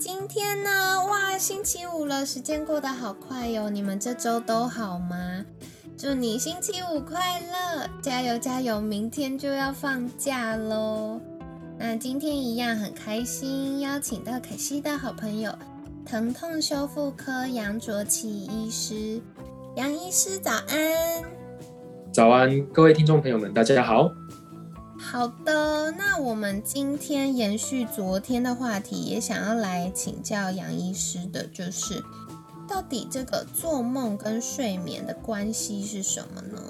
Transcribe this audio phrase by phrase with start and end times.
[0.00, 3.68] 今天呢，哇，星期五了，时间过得好快哟！
[3.68, 5.44] 你们这周都好吗？
[5.94, 8.80] 祝你星期五快乐，加油加油！
[8.80, 11.20] 明天就要放假喽。
[11.78, 15.52] 那今天一样很开心，邀请到凯西的好朋友，
[16.06, 19.20] 疼痛修复科杨卓奇医师。
[19.76, 21.22] 杨医师早安！
[22.10, 24.10] 早安，各位听众朋友们，大家好。
[25.02, 32.00] 好的，那我们今天延续昨天的话题，也想要来请教杨医师的，就是
[32.68, 36.62] 到底这个做梦跟睡眠的关系是什么呢？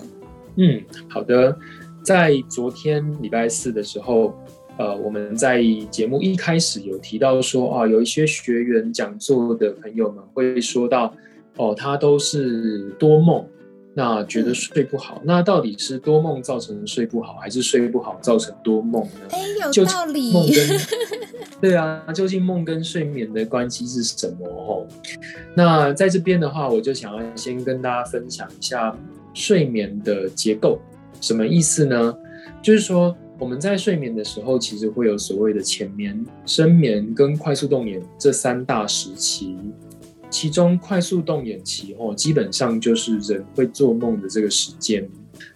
[0.56, 1.55] 嗯，好的，
[2.03, 4.34] 在昨天礼拜四的时候，
[4.78, 11.14] 呃，我们在节目一开始有提到说，啊，有一些学员讲座的朋友们会说到，
[11.56, 13.45] 哦，他都是多梦。
[13.94, 19.10] 那觉得睡不好，那到底是多梦造成睡不好，还是睡不好造成多梦呢？
[19.30, 19.41] 哎，
[19.74, 20.33] 有道理。
[20.33, 20.80] 梦跟
[21.60, 24.46] 对啊，究竟梦跟睡眠的关系是什么？
[24.48, 24.86] 哦，
[25.55, 28.96] 那在这边的话，我就想要先跟大家分享一下
[29.34, 30.78] 睡眠的结构，
[31.20, 32.14] 什么意思呢？
[32.62, 39.58] 就是说我们在睡眠的时候，其实会有所谓的浅眠、深眠跟快速动眼这三大时期。
[40.31, 45.06] 其中快速动眼期哦，基本上就是人会做梦的这个时间。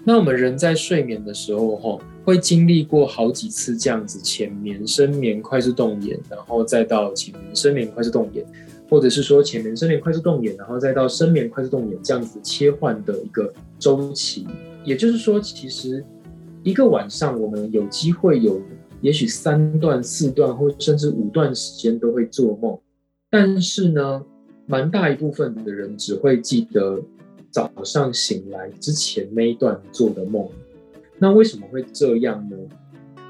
[0.03, 8.45] 那我们人在睡眠的时候哈，会经历过好几次这样子浅眠、深眠、快速动眼，然后再到浅眠、深眠、快速动眼，
[8.89, 14.47] 或者是说浅眠、深眠、快速动眼，然后再到深眠、快速动眼这样子切换的一个周期。
[14.85, 16.03] 也就是说，其实
[16.63, 18.61] 一个晚上我们有机会有，
[19.03, 22.79] 也许三段、四段，或甚至五段时间都会做梦，
[23.31, 24.25] 但是呢。
[24.67, 27.03] 蛮大一部分的人只会记得
[27.51, 30.49] 早上醒来之前那一段做的梦，
[31.19, 32.57] 那为什么会这样呢？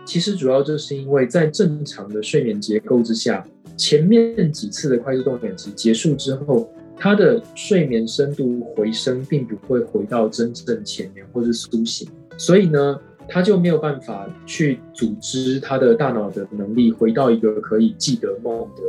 [0.05, 3.45] 其实主要就是因为在正常的睡眠结构之下，
[3.77, 12.09] 前面几次的快速动眼期结束之后，他的睡眠深度回升，并不会回到真正浅眠或是苏醒，
[12.39, 18.83] 所以呢，他就没有办法去组织他的大脑的能力回到一个可以记得梦的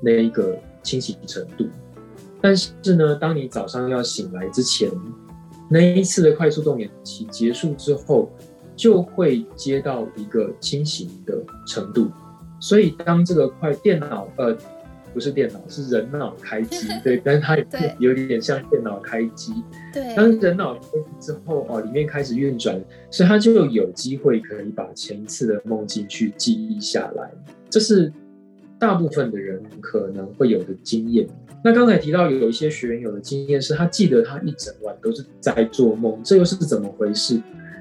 [0.00, 0.58] 那一个。
[0.86, 1.66] 清醒程度，
[2.40, 4.88] 但是呢，当你早上要醒来之前，
[5.68, 8.30] 那一次的快速动眼期结束之后，
[8.76, 11.36] 就会接到一个清醒的
[11.66, 12.08] 程度。
[12.60, 14.56] 所以，当这个快电脑呃，
[15.12, 17.58] 不是电脑，是人脑开机， 对，但是它
[17.98, 19.52] 有点像电脑开机。
[19.92, 22.80] 对，当人脑开机之后哦，里面开始运转，
[23.10, 27.32] 所以它就有机会可以把前一次的梦境去记忆下来。
[27.68, 28.12] 这是。
[28.78, 31.26] 大部分的人可能会有的经验。
[31.64, 37.40] 那刚才提到有一些学员有的经验是他记得他一整晚都是在做梦，这又是怎么回事？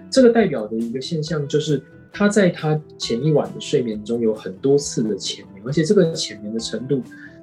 [0.10, 7.02] 这个代表的一个现象就是他在他前一晚的睡眠中有很多次的浅眠，而且这个浅眠的程度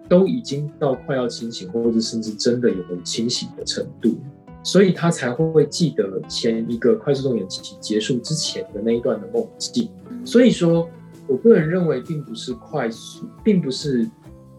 [0.08, 4.16] 都已经到快要清醒，或者甚至真的有清醒的程度，
[4.64, 9.88] 所以他才会记得前一个快速动眼期结束之前的那一段的梦境。
[10.24, 10.88] 所以说。
[11.26, 14.08] 我个人认为，并不是快速，并不是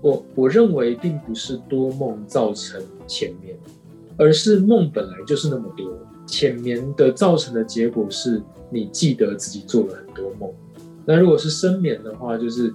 [0.02, 3.58] 我我认为，并不是多梦造成浅眠，
[4.18, 10.50] 而是梦本来就是那么多，浅眠的造成的结果是你记得自己做了很多梦。
[11.06, 12.74] 那如果是深眠的话，就是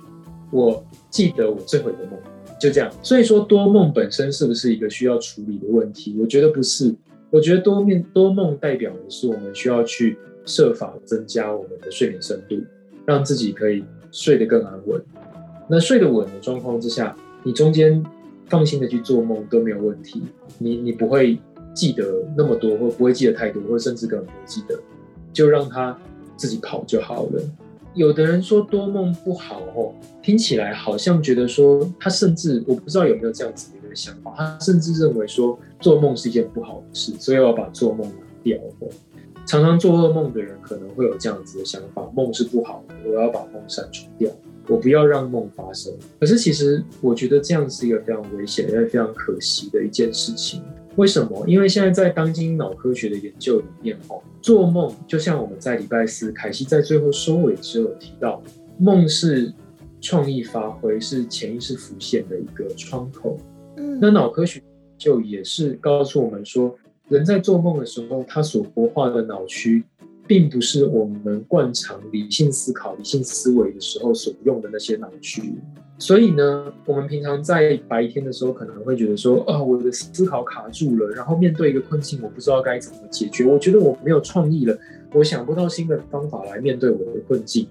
[0.50, 2.18] 我记得我这回的梦，
[2.60, 2.90] 就这样。
[3.02, 6.16] 所以说，多梦本身是不是一个需要处理的问题？
[6.20, 6.94] 我觉得不是。
[7.30, 10.16] 我觉得多面多梦代表的是我们需要去
[10.46, 12.56] 设法增加我们的睡眠深度。
[13.08, 13.82] 让自己可以
[14.12, 15.02] 睡得更安稳。
[15.66, 18.04] 那睡得稳的状况之下，你中间
[18.48, 20.22] 放心的去做梦都没有问题。
[20.58, 21.40] 你你不会
[21.72, 22.04] 记得
[22.36, 24.78] 那么多，或不会记得太多，或甚至根本不记得，
[25.32, 25.98] 就让他
[26.36, 27.42] 自己跑就好了。
[27.94, 38.58] 有的人说多梦不好哦，听起来好像觉得说他甚至我不知道有没有这样子的一个想法，他甚至认为说做梦是一件不好的事，所以要把做梦拿掉。
[39.48, 44.30] 常常做噩梦的人可能会有这样子的想法：梦是不好的，我要把梦删除掉，
[44.66, 45.90] 我不要让梦发生。
[46.20, 50.62] 可是其实我觉得这样是一个非常危险、也非常可惜的一件事情。
[50.96, 51.42] 为什么？
[51.46, 58.42] 因为现在在当今脑科学的研究里面，哦，做梦就像我们在礼拜四凯西在最后收尾之后提到，
[58.76, 59.50] 梦是
[60.02, 63.38] 创意发挥，是潜意识浮现的一个窗口。
[63.78, 64.60] 嗯，那脑科学
[64.98, 66.76] 就也是告诉我们说，
[67.08, 69.82] 人在做梦的时候，他所活化的脑区，
[70.26, 75.54] 并不是我们惯常理性思考、理性思维的时候所用的那些脑区。
[75.98, 84.78] 所以呢，我们平常在白天的时候，可能会觉得说，啊，我的思考卡住了，然后面对一个困境，我不知道该怎么解决，我觉得我没有创意了，
[85.12, 87.66] 我想不到新的方法来面对我的困境，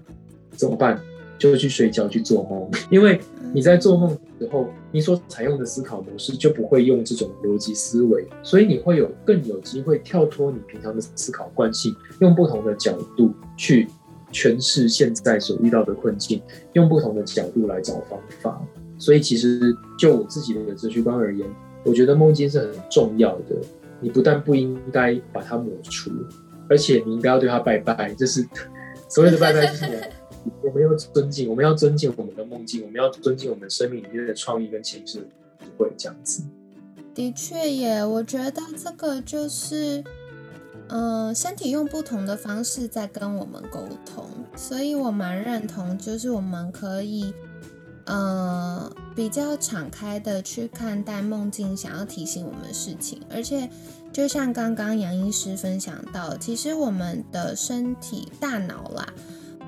[0.50, 1.00] 怎么办？
[1.38, 3.20] 就去睡觉去做梦， 因为
[3.54, 4.08] 你在做梦
[4.38, 13.88] 的时候，你所采用的思考模式就不会用这种逻辑思维，所以你会有更有机会跳脱你平常的思考惯性，用不同的角度去
[14.32, 16.42] 诠释现在所遇到的困境，
[16.74, 18.60] 用不同的角度来找方法。
[18.98, 21.48] 所以其实就我自己的哲学观而言，
[21.84, 23.56] 我觉得梦境是很重要的。
[24.00, 26.10] 你不但不应该把它抹除，
[26.68, 28.44] 而且你应该要对它拜拜，就是
[29.08, 29.86] 所谓的拜拜就是。
[30.62, 35.20] 我们要尊敬，我们要尊敬我们的梦境，我们要尊敬我们生命里面的创意跟情绪，
[35.76, 36.42] 不会这样子。
[37.14, 40.04] 的确耶，我觉得这个就是，
[40.88, 47.34] 嗯，身体用不同的方式在跟我们沟通，所以我蛮认同，就是我们可以，
[48.06, 53.68] 呃，比较敞开的去看待梦境想要提醒我们的事情，而且
[54.12, 59.12] 就像刚刚杨医师分享到，其实我们的身体、大脑啦。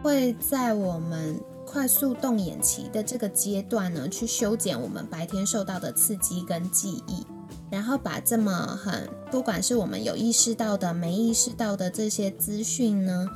[0.02, 7.26] 会在我们快速动眼期的这个阶段呢，去修剪我们白天受到的刺激跟记忆，
[7.70, 8.50] 然后把这么
[8.82, 13.28] 很不管是我们有意识到的、没意识到的这些资讯呢，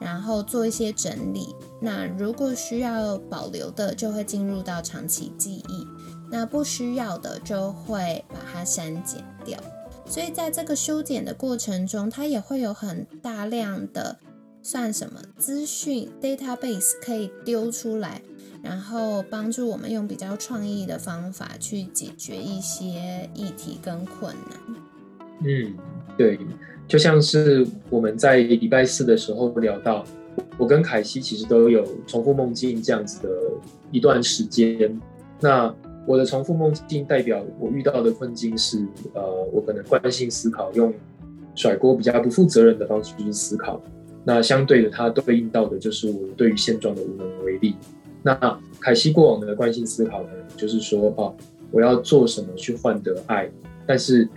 [0.00, 1.54] 然后做一些整理。
[1.80, 5.86] 那如果需要保留的，就会进入到长期记忆；
[6.30, 9.58] 那不需要的，就会把它删减掉。
[10.06, 14.18] 所以在这个修剪的过程中，它也会有很大量的。
[14.62, 18.22] 算什么资讯 database 可以丢出来，
[18.62, 24.58] 然后帮助我们用比较创意的方法去解决一些议题跟困难。
[25.44, 25.74] 嗯，
[26.16, 26.38] 对，
[26.86, 30.04] 就像是我们在礼拜四的时候聊到，
[30.56, 33.28] 我跟凯西其实都有重复梦境这样子的
[33.90, 35.00] 一段时间。
[35.40, 35.74] 那
[36.06, 39.22] 我的重复梦境代表我遇到的困境是，呃，
[39.52, 40.94] 我可能惯性思考，用
[41.56, 43.82] 甩锅比较不负责任的方式去思考。
[44.24, 47.74] 那相对的，它对应到的就是我对于现状的无能为力。
[48.22, 51.34] 那凯西过往的惯性思考呢，就是说，哦，
[51.70, 53.50] 我要做什么去换得爱，
[53.84, 54.28] 但是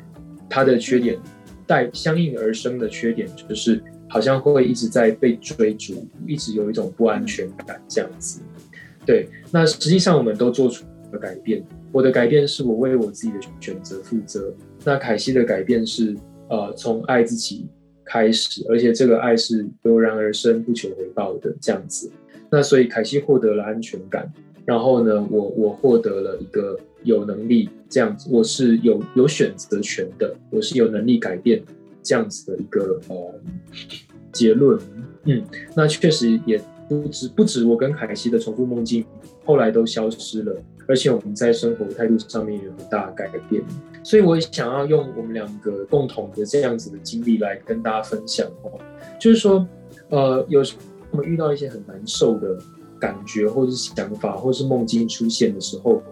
[0.50, 1.20] 它的缺点
[1.68, 8.42] 带相应而生的缺点，就是好像会一直在被追逐，一直有一种不安全感这样子。
[9.06, 11.64] 对，那实际上我们都做出了改变。
[11.92, 14.52] 我的改变是我为我自己的选择负责。
[14.84, 16.16] 那凯西的改变是，
[16.50, 17.68] 呃，从爱自己。
[18.06, 22.12] 开始，而且这个爱是油然而生、不求回报的这样子。
[22.52, 24.32] 那所以凯西获得了安全感，
[24.64, 31.62] 然后呢，我我获得了一个有能力这样子，我是有有选择权的，我是有能力改变
[32.04, 33.34] 这样子的一个呃
[34.32, 34.80] 结论。
[35.26, 35.44] 嗯，
[35.76, 39.04] 那确实也不止不止我跟凯西的重复梦境
[39.44, 40.56] 后来都消失了，
[40.88, 43.64] 而且我们在生活态度上面有很大的改变。
[44.04, 48.72] 所以我也想要用我们两个共同的这样子的经历来跟大家分享哦，
[49.20, 49.68] 就是说，
[50.10, 50.76] 呃，有时
[51.10, 52.56] 我们遇到一些很难受的
[53.00, 56.04] 感觉，或者是想法，或者是梦境出现的时候，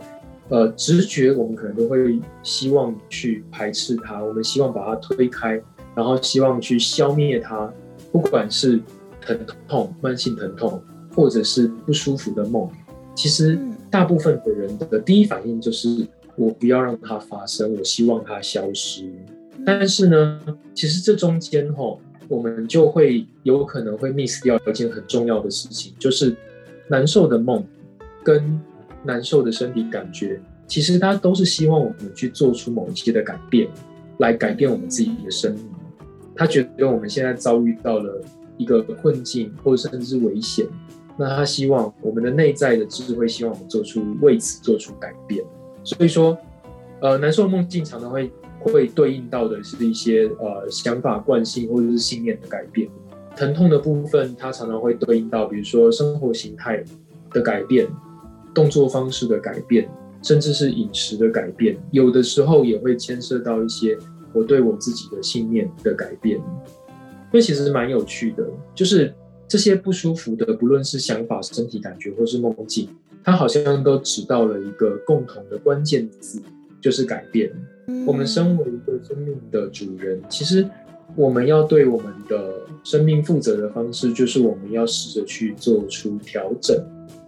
[0.50, 5.62] 呃，直觉我们可能都会希望去排斥它，我们希望把它推开，
[5.94, 7.72] 然后希望去消灭它，
[8.12, 8.82] 不管是
[9.22, 10.82] 疼痛、慢性疼痛，
[11.15, 12.68] 或者是不舒服的梦，
[13.13, 13.60] 其实
[13.93, 16.07] 大部分的人的第一反应就是。
[16.35, 19.07] 我不要让它发生，我希望它消失。
[19.63, 20.41] 但是呢，
[20.73, 26.35] 其实这中间吼，我们就会有可能会 miss 掉一件很重要的事情，就是
[26.88, 27.63] 难受的梦
[28.23, 28.59] 跟
[29.03, 33.69] 难受的身体感觉，其实它都是希望我们去做出某一些的改变，
[34.17, 35.63] 来改变我们自己的生命。
[36.35, 38.19] 他觉得我们现在遭遇到了
[38.57, 40.65] 一个困境，或者甚至危险，
[41.17, 45.43] 那他希望我们的内在的智慧，希望我们做出为此做出改变。
[45.84, 46.38] 所以说，
[47.01, 52.89] 呃，难受梦境常常会会对应到的是一些呃想法惯性或者是信念的改变。
[53.36, 56.84] 疼痛的部分，它常常会对应到，比如说生活形态
[57.32, 57.88] 的改变、
[58.53, 59.89] 动作方式的改变，
[60.22, 61.77] 甚至是饮食的改变。
[61.91, 63.98] 有的时候也会牵涉到一些
[64.34, 66.39] 我对我自己的信念的改变。
[67.32, 69.13] 所以其实蛮有趣的，就是
[69.53, 72.89] 这些不舒服的，不论是想法、身体感觉或是梦境。
[73.24, 76.41] 它好像都指到了一个共同的关键字，
[76.81, 77.51] 就是改变。
[78.03, 80.67] 我们身为一个生命的主人，其实
[81.15, 86.75] 我们要对我们的生命负责的方式，就是我们要试着去做出调整。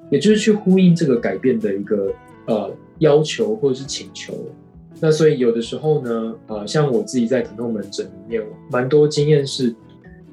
[0.10, 2.12] 也就是去呼应这个改变的一个
[2.48, 4.34] 呃要求或者是请求。
[5.00, 9.75] 那所以有的时候呢，呃，像我自己在疼痛门诊里面，蛮多经验是，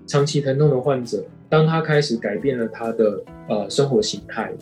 [0.06, 4.52] 长期疼痛的患者，当他开始改变了他的呃生活形态，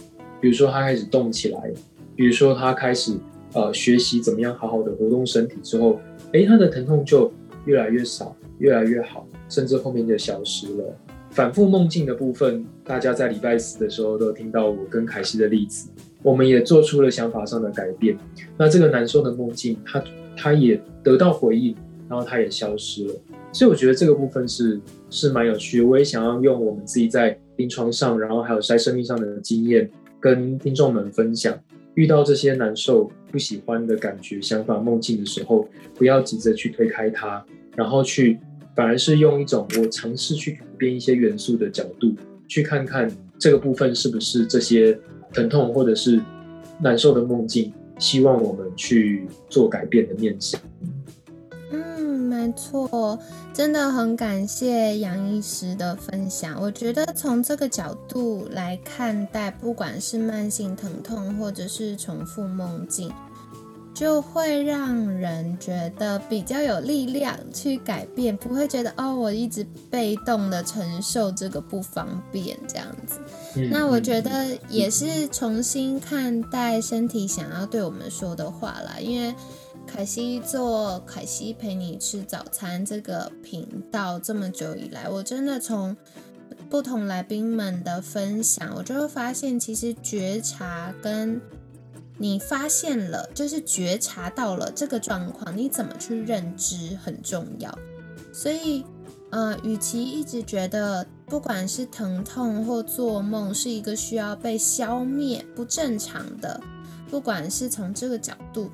[0.40, 1.72] 比如说他开始动起来，
[2.14, 3.12] 比如说他开始
[3.54, 6.00] 呃学习怎么样好好的活动身体之后，
[6.32, 7.32] 诶，他的疼痛就
[7.64, 10.84] 越来越少，越来越好，甚至后面就消失了。
[11.30, 15.88] 反复梦境的部分，大家在礼拜四的时候都听到我跟凯西的例子，
[16.24, 18.18] 我们也做出了想法上的改变。
[18.56, 20.02] 那这个难受的梦境，他
[20.36, 21.72] 他也得到回应，
[22.10, 23.14] 然后它也消失了。
[23.52, 25.80] 所以我觉得这个部分是是蛮有趣。
[25.80, 29.88] 我也想要用我们自己在临床上，然后还有在生命上的经验，
[30.18, 31.56] 跟听众们分享。
[31.94, 37.42] 遇到这些难受、不喜欢的感觉、想法、梦境的时候，不要急着去推开它，
[37.76, 38.38] 然后去。
[38.76, 42.14] 反而是用一种我尝试去改变一些元素的角度，
[42.46, 44.96] 去看看这个部分是不是这些
[45.34, 46.20] 疼痛或者是
[46.80, 50.58] 难受的梦境，希望我们去做改变的面向。
[52.40, 53.18] 嗯，没错，
[53.52, 56.60] 真的很感谢杨医师的分享。
[56.60, 63.12] 我觉得从这个角度来看待，不管是慢性疼痛或者是重复梦境。
[63.92, 73.18] 就会让人觉得比较有力量去改变，不会觉得哦，我一直被动的承受这个不方便这样子。
[73.70, 78.96] 那我觉得也是重新看待身体想要对我们说的话啦。
[79.00, 79.34] 因为
[79.92, 85.96] 凯西做凯西陪你吃早餐这个频道这么久以来，我真的从
[86.70, 91.40] 不同来宾们的分享，我就会发现其实觉察跟。
[92.18, 97.76] 你发现了，就是觉察到了这个状况，你怎么去认知很重要。
[98.30, 98.84] 所以，
[99.30, 106.60] 呃，与其一直觉得不管是疼痛或做梦是一个需要被消灭、不正常的，
[107.10, 108.70] 不管是从这个角度，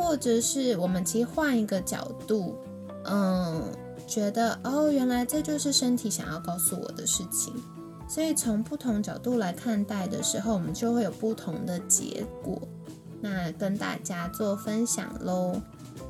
[0.00, 2.56] 或者是我们其实换一个角度，
[3.04, 3.62] 嗯，
[4.06, 7.52] 觉得哦，原来这就是身体想要告诉我的事情。
[8.08, 12.60] 所以从不同角度来看待的时候，我们就会有不同的结果。
[13.20, 15.60] 那跟大家做分享喽。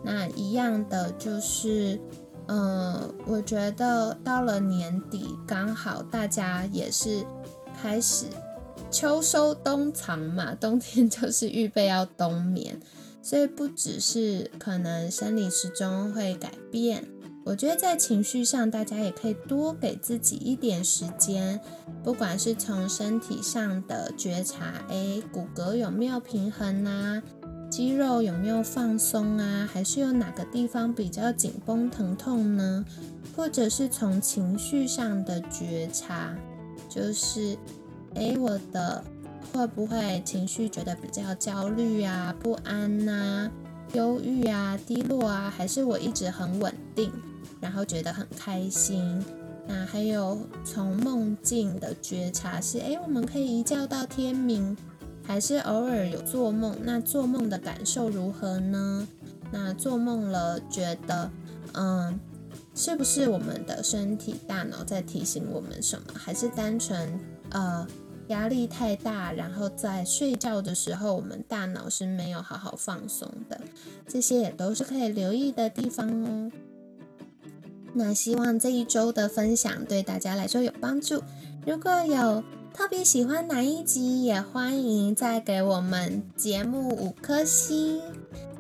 [0.02, 2.00] 那一样的就是，
[2.46, 7.22] 嗯，我觉得到了年底，刚好大家也是
[7.82, 8.26] 开始
[8.90, 12.80] 秋收冬藏嘛，冬天就是预备要冬眠，
[13.22, 17.04] 所以不只是可能生理时钟会改变。
[17.42, 21.58] 我觉得在情绪上，大家也可以多给自己一点时间，
[22.04, 27.22] 不管是从身体上的觉察，哎，骨骼有没有平衡啊，
[27.70, 32.84] 肌肉有没有放松啊，还是有哪个地方比较紧绷疼痛呢？
[33.34, 36.36] 或者是从情绪上的觉察，
[36.90, 37.56] 就是，
[38.14, 39.02] 哎，我的
[39.52, 43.50] 会不会情绪觉得比较焦虑啊、不安呐、
[43.92, 47.12] 忧郁啊、低落啊，还是我一直很稳定？
[47.60, 49.22] 然后觉得很开心，
[49.66, 54.74] 那还有从梦境的觉察是，哎，我们可以一觉到天明，
[55.22, 56.74] 还是偶尔有做梦？
[56.82, 59.06] 那做梦的感受如何呢？
[59.52, 61.30] 那做梦了，觉得，
[61.74, 62.18] 嗯，
[62.74, 66.06] 是不是我们的身体大脑在提醒我们什么？
[66.14, 67.86] 还是单纯，呃，
[68.30, 73.60] 压力太大，然后在睡觉的时候，我们大脑是没有好好放松的？
[74.08, 76.50] 这些也都是可以留意的地方哦。
[77.92, 81.20] 那希望这一周的分享对大家来说有帮助。
[81.66, 88.00] 如果有特别喜欢哪一集，也欢迎再给我们节目五颗星，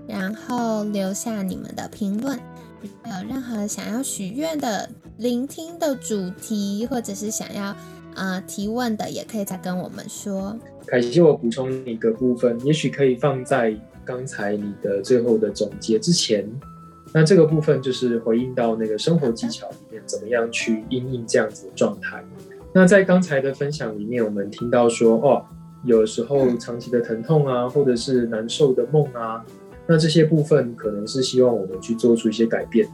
[0.08, 2.40] 然后留下你们的评论。
[2.82, 7.76] 如果有任何想要许愿的、聆听的主题，或者是想要
[8.14, 10.56] 啊提问的，也可以再跟我们说。
[10.86, 13.74] 凯西，我补充一个部分，也许可以放在
[14.04, 16.48] 刚才你的最后的总结之前。
[17.12, 22.24] 那这个部分就是回应到那个生活技巧里面，怎么样去应应这样子的状态。
[22.72, 25.44] 那在刚才的分享里面，我们听到说，哦，
[25.84, 29.44] 有时候长期的疼痛啊，或者是难受的梦啊，
[29.88, 32.88] 那这些部分可能是希望我们去做出一些改变。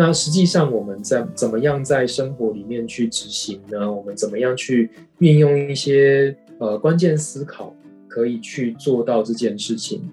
[0.00, 3.92] 那实际上我们在怎么样在生活里面去执行呢？
[3.92, 4.88] 我们怎么样去
[5.18, 7.76] 运用一些呃关键思考，
[8.08, 10.10] 可以去做到这件事情？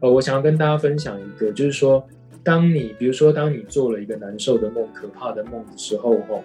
[0.00, 2.02] 呃，我想要跟大家分享一个，就是说。
[2.42, 6.40] 当你比如说，当你做了一个难受的梦、可怕的梦的时候，哦，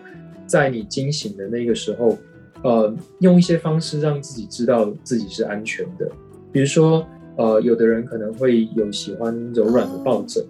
[0.48, 2.18] 在你惊醒的那个时候，
[2.64, 6.10] 呃，用一些方式让自己知道自己是安全的。
[6.52, 7.08] 比如说，
[7.38, 10.44] 呃，有的人可能会有喜欢柔软的抱枕，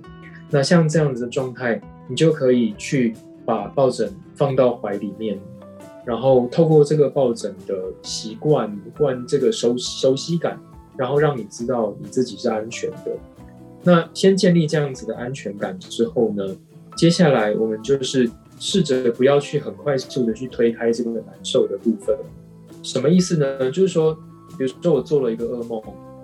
[0.50, 3.16] 那像这样子的状态，你就可以去
[3.46, 5.40] 把抱枕放到怀里面，
[6.06, 10.60] 然后透过这个抱枕的习惯，惯这个熟熟悉感，
[10.98, 13.12] 然后让你知道你自己是安全的。
[13.84, 16.46] 那先建立这样子的安全感之后呢，
[16.96, 18.30] 接下来我们就是
[18.60, 22.16] 试着不要去很快速的去推开这个难受的部分。
[22.84, 23.72] 什么意思呢？
[23.72, 24.14] 就是说，
[24.58, 25.82] 比如说我做了一个噩梦，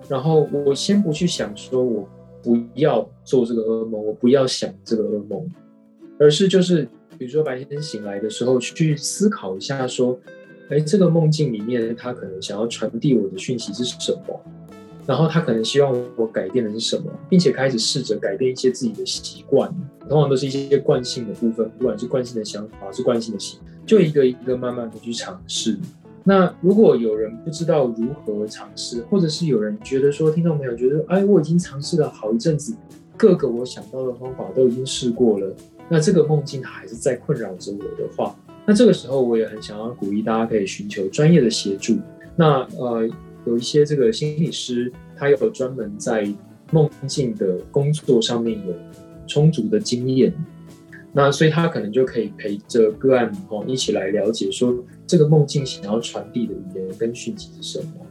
[0.07, 2.07] 然后我先不去想说我
[2.43, 5.48] 不要做这个噩梦，我不要想这个噩梦，
[6.19, 10.19] 而是就是比如说白天醒来的时候去思考一下说，
[10.69, 14.39] 哎，这个梦境里面他可能想要传递我的讯息是什么？
[15.05, 19.74] 然后他可能希望我改变的是什么，并且开始试着改变一些自己的习惯，
[20.09, 25.79] 通常都是一些惯性的部分，不管是惯性的想法，是惯性的习，就一个一个慢慢的去尝试。
[26.25, 32.75] 那如果有人不知道如何尝试，或者是有人觉得说，听众朋友觉得，哎，我已经尝试了好一阵子，
[33.15, 35.55] 各个我想到的方法都已经试过了，
[35.89, 41.98] 那这个梦境还是在困扰着我的话，那这个时候我也很想要鼓励大家可以寻求专业的协助。
[42.36, 43.10] 那呃。
[43.46, 46.27] 有一些这个心理师，他有专门在
[46.74, 48.74] 梦境的工作上面有
[49.25, 50.34] 充足的经验，
[51.13, 58.06] 那所以他可能就可以陪着个案哦一起来了解说这个梦境想要传递的语言跟讯息是什么，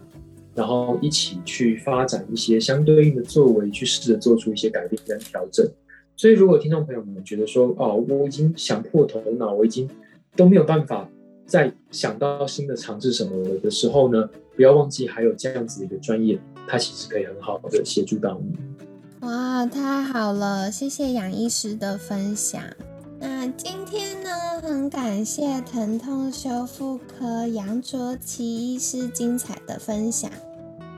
[0.54, 5.68] 然后一起去发展一些相对应的作为，去试着做出一些改变跟调整。
[6.16, 9.88] 所以如果听众朋友们觉得说哦，我已经想破头脑，我已经
[10.34, 11.08] 都没有办法。
[11.46, 13.30] 再想到新的尝试什么
[13.62, 18.56] 的时候呢，不要忘记还有这样子一个专业，它其实可以很好的协助到你。
[19.20, 22.60] 哇，太好了，谢谢杨医师的分享。
[23.20, 24.30] 那今天呢，
[24.60, 30.28] 很感谢疼痛修复科杨卓奇医师精彩的分享。